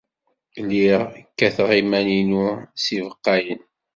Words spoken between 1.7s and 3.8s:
iman-inu s yibeqqayen.